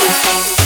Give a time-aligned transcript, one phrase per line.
[0.00, 0.61] you.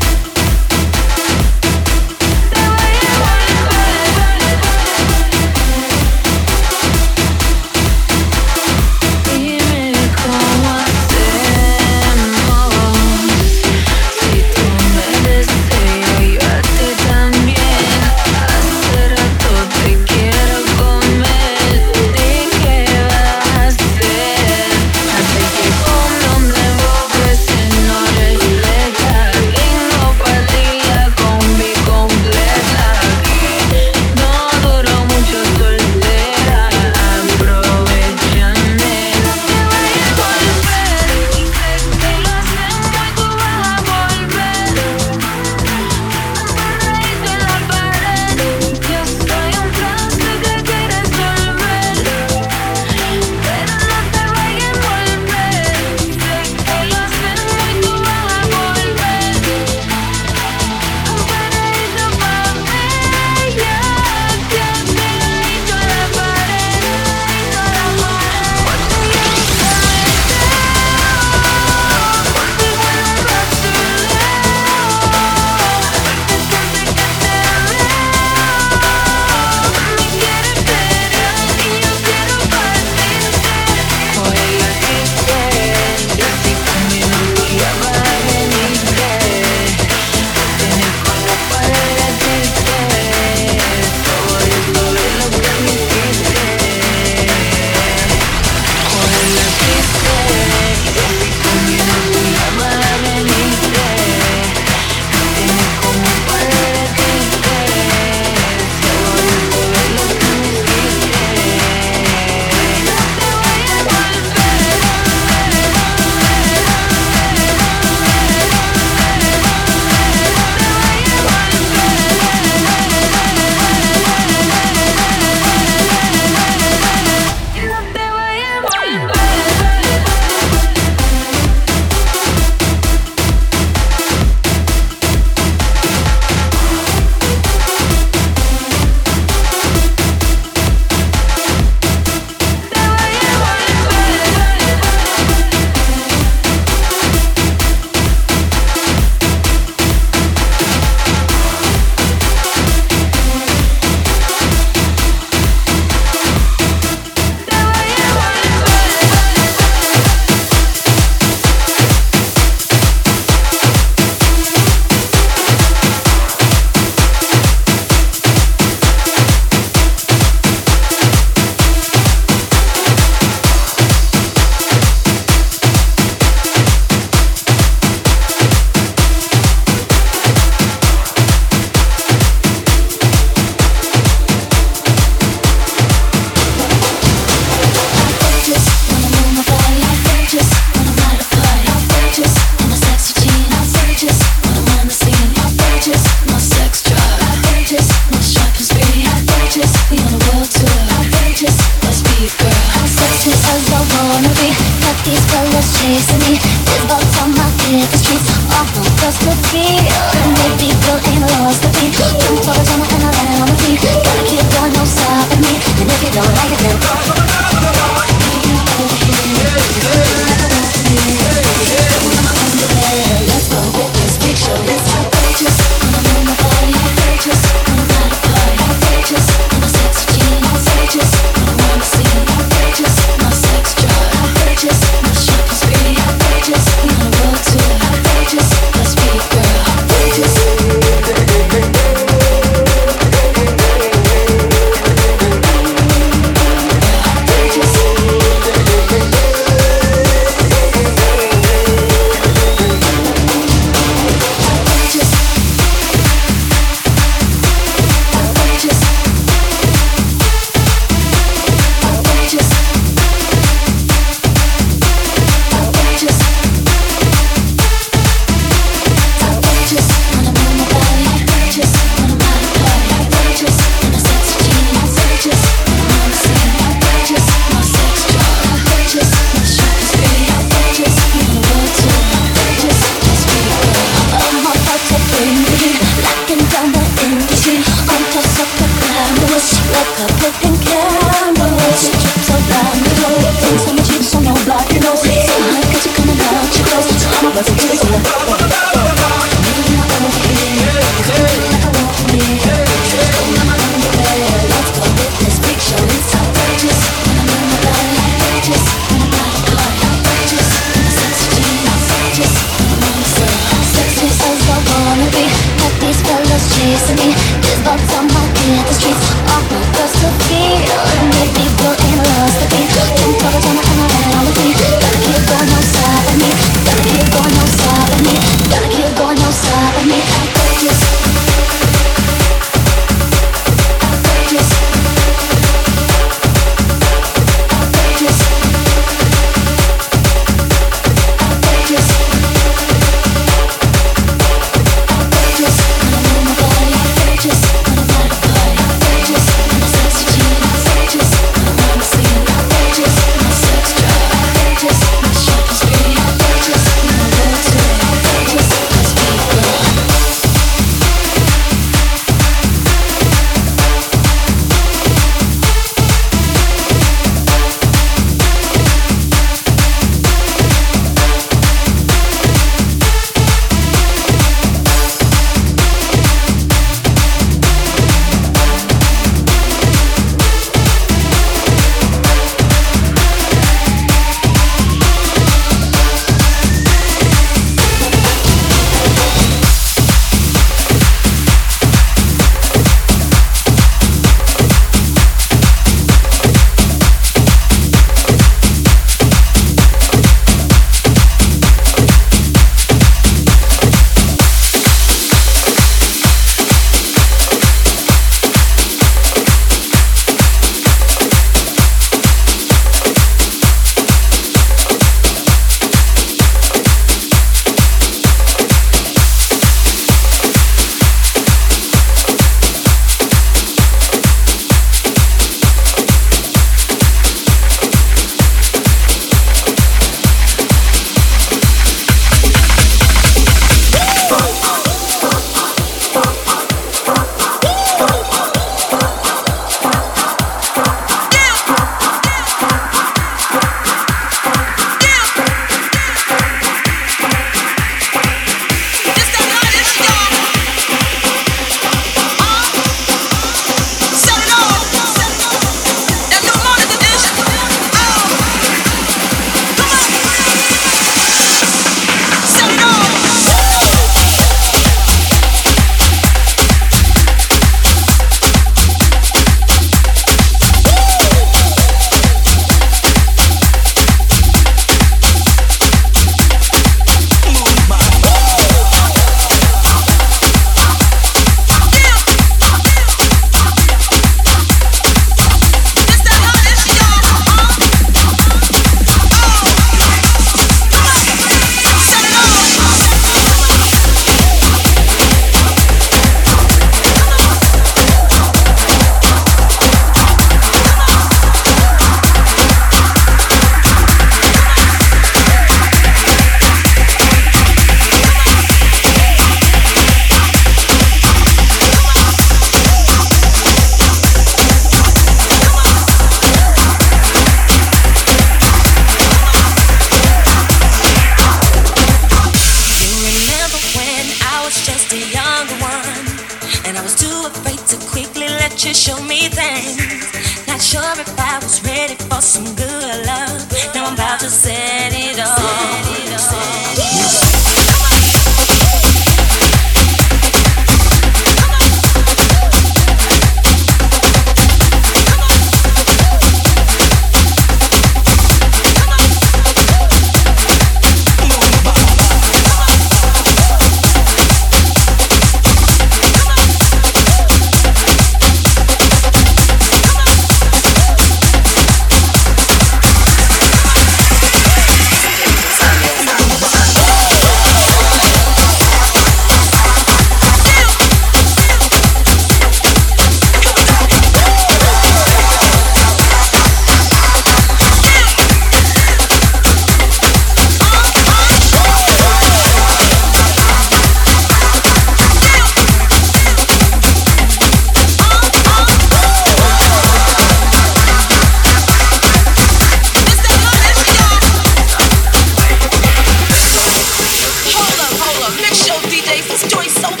[599.11, 599.27] days.
[599.27, 599.43] This
[599.73, 600.00] so